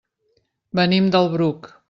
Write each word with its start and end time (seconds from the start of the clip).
Venim 0.79 1.13
del 1.17 1.31
Bruc. 1.37 1.73